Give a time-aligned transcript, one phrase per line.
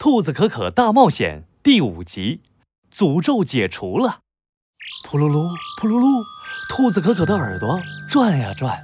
[0.00, 2.40] 兔子可可大冒险第五集，
[2.90, 4.20] 诅咒解除了。
[5.06, 5.46] 扑噜噜，
[5.78, 6.24] 扑噜噜，
[6.70, 7.78] 兔子可可的耳朵
[8.08, 8.80] 转呀转。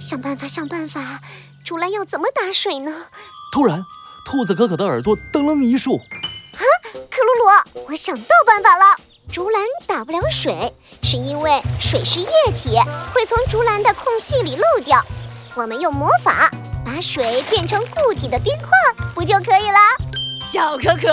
[0.00, 1.20] 想办法，想办法，
[1.66, 3.08] 竹篮要怎么打水呢？
[3.52, 3.84] 突然，
[4.24, 5.96] 兔子可可的耳朵噔楞一竖。
[5.96, 6.62] 啊，
[7.10, 8.96] 克鲁鲁，我想到办法了！
[9.30, 10.72] 竹篮打不了水，
[11.02, 12.78] 是因为水是液体，
[13.12, 15.04] 会从竹篮的空隙里漏掉。
[15.54, 16.50] 我们用魔法。
[16.94, 19.78] 把水变成固体的冰块，不就可以了？
[20.44, 21.08] 小可可，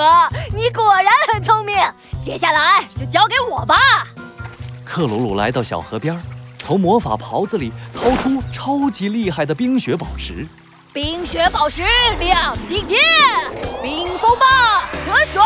[0.56, 1.76] 你果然很聪明。
[2.24, 3.76] 接下来就交给我吧。
[4.86, 6.16] 克鲁鲁来到小河边，
[6.60, 10.48] 从魔法袍子里掏出超级厉害的冰雪宝石。
[10.94, 11.82] 冰雪宝石
[12.20, 12.96] 亮晶晶，
[13.82, 14.46] 冰风暴
[15.04, 15.42] 河水。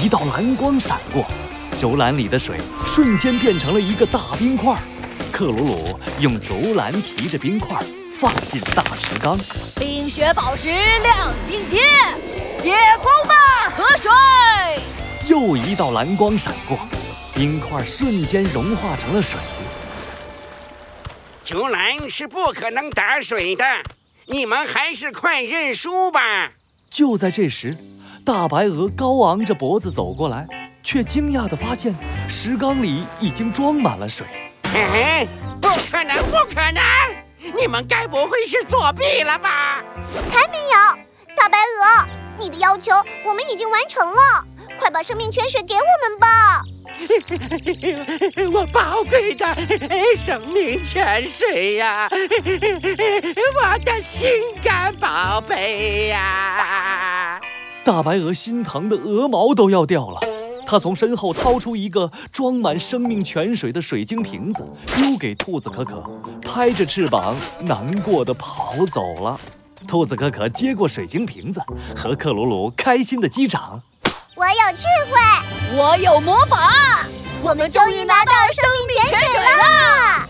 [0.00, 1.26] 一道蓝光闪过，
[1.78, 4.74] 竹篮里的水瞬间变成了一个大冰块。
[5.30, 7.78] 克鲁鲁用竹篮提着冰块。
[8.22, 9.36] 放进大石缸，
[9.74, 11.80] 冰雪宝石亮晶晶，
[12.56, 14.12] 解封吧河水！
[15.26, 16.78] 又一道蓝光闪过，
[17.34, 19.40] 冰块瞬间融化成了水。
[21.44, 23.64] 竹篮是不可能打水的，
[24.26, 26.52] 你们还是快认输吧。
[26.88, 27.76] 就在这时，
[28.24, 30.46] 大白鹅高昂着脖子走过来，
[30.84, 31.92] 却惊讶地发现
[32.28, 34.24] 石缸里已经装满了水。
[34.62, 35.26] 哎，
[35.60, 36.80] 不可能，不可能！
[37.56, 39.82] 你们该不会是作弊了吧？
[40.30, 40.98] 才没有！
[41.36, 42.06] 大白鹅，
[42.38, 42.92] 你的要求
[43.24, 44.44] 我们已经完成了，
[44.78, 46.62] 快把生命泉水给我们吧！
[48.52, 49.46] 我宝贵的
[50.16, 54.28] 生命泉水呀， 我的心
[54.62, 57.40] 肝宝贝呀！
[57.84, 60.20] 大白鹅心疼的鹅毛都要掉了。
[60.72, 66.02] 他从身后掏出一个装满生命泉水的水晶瓶子，丢给兔子可可，
[66.40, 69.38] 拍着翅膀难过的跑走了。
[69.86, 71.60] 兔子可可接过水晶瓶子，
[71.94, 73.82] 和克鲁鲁开心的击掌。
[74.34, 77.06] 我有智慧，我有魔法，
[77.42, 80.26] 我们终于拿到生命泉水了。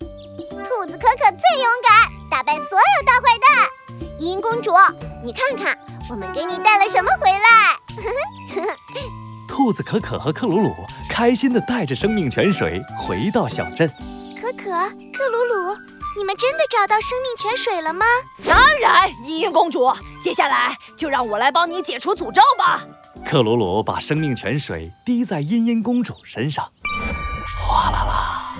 [0.00, 3.70] 兔子可可最勇敢，打败所有大坏蛋。
[4.18, 4.72] 银公主，
[5.22, 5.78] 你看看。
[6.10, 7.78] 我们给你带了什么回来？
[9.46, 10.74] 兔子可可和克鲁鲁
[11.08, 13.88] 开心地带着生命泉水回到小镇。
[14.40, 15.76] 可可、克鲁鲁，
[16.18, 18.04] 你们真的找到生命泉水了吗？
[18.44, 19.88] 当然，茵茵公主。
[20.20, 22.84] 接下来就让我来帮你解除诅咒吧。
[23.24, 26.68] 克鲁鲁把生命泉水滴在茵茵公主身上，
[27.64, 28.56] 哗啦啦，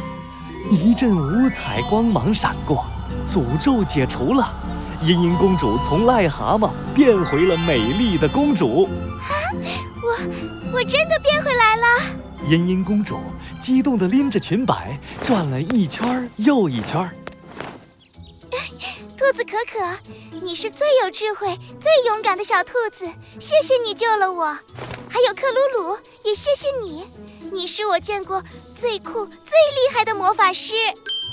[0.71, 2.85] 一阵五彩光芒闪过，
[3.29, 4.49] 诅咒解除了。
[5.03, 8.87] 茵茵公主从癞蛤蟆变回了美丽的公主。
[9.19, 9.33] 啊，
[10.03, 11.87] 我我真的变回来了！
[12.49, 13.19] 茵茵公主
[13.59, 17.11] 激动地拎着裙摆转了一圈又一圈。
[19.17, 20.11] 兔子可可，
[20.43, 23.07] 你是最有智慧、最勇敢的小兔子，
[23.39, 24.47] 谢谢你救了我。
[25.09, 27.05] 还有克鲁鲁，也谢谢你，
[27.53, 28.43] 你是我见过
[28.79, 30.75] 最酷、最厉害的魔法师。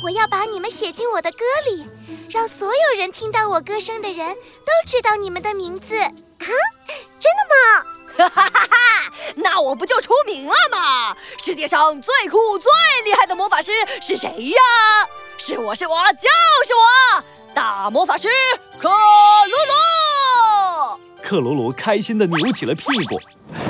[0.06, 1.38] 我要把你们写进我的歌
[1.70, 1.88] 里。
[2.32, 6.12] 让所有人听到我歌声的人都知道你们的名字啊！
[7.20, 7.56] 真的吗？
[8.18, 9.14] 哈哈哈哈！
[9.36, 11.16] 那我不就出名了吗？
[11.38, 12.72] 世界上最酷、最
[13.06, 14.60] 厉害的魔法师是谁呀？
[15.38, 16.28] 是我是我就
[16.66, 16.82] 是我，
[17.54, 18.30] 大魔法师
[18.80, 19.02] 克鲁鲁。
[21.22, 23.20] 克鲁鲁开心地扭起了屁股。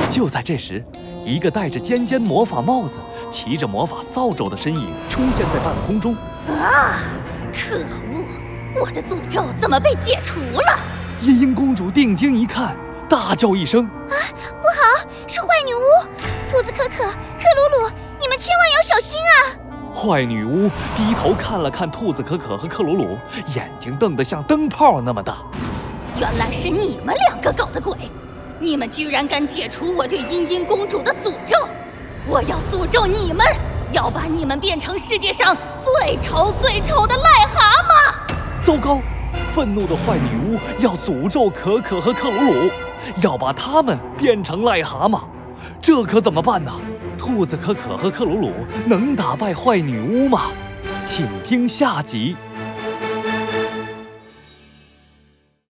[0.09, 0.81] 就在这时，
[1.25, 2.99] 一个戴着尖尖魔法帽子、
[3.29, 6.15] 骑着魔法扫帚的身影出现在半空中。
[6.47, 7.01] 啊！
[7.51, 8.81] 可恶！
[8.81, 10.79] 我的诅咒怎么被解除了？
[11.21, 12.75] 茵茵公主定睛一看，
[13.09, 14.15] 大叫一声：“啊，
[14.61, 15.79] 不好，是坏女巫！
[16.49, 19.57] 兔子可可、克鲁鲁，你们千万要小心啊！”
[19.95, 23.17] 坏女巫低头看了看兔子可可和克鲁鲁，
[23.55, 25.37] 眼睛瞪得像灯泡那么大。
[26.19, 27.97] 原来是你们两个搞的鬼！
[28.59, 31.57] 你们居然敢解除我对茵茵公主的诅咒！
[32.27, 33.45] 我要诅咒你们，
[33.91, 38.65] 要把你们变成世界上最丑最丑的癞蛤蟆！
[38.65, 38.99] 糟糕！
[39.53, 42.69] 愤怒的坏女巫要诅咒可可和克鲁鲁，
[43.21, 45.21] 要把他们变成癞蛤蟆，
[45.81, 46.71] 这可怎么办呢？
[47.17, 48.51] 兔子可可和克鲁鲁
[48.85, 50.51] 能打败坏女巫吗？
[51.03, 52.35] 请听下集。